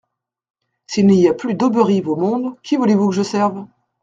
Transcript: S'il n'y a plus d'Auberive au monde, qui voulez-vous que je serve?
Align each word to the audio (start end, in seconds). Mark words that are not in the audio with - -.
S'il 0.87 1.05
n'y 1.05 1.27
a 1.27 1.33
plus 1.35 1.53
d'Auberive 1.53 2.09
au 2.09 2.15
monde, 2.15 2.55
qui 2.63 2.75
voulez-vous 2.75 3.09
que 3.09 3.15
je 3.15 3.21
serve? 3.21 3.67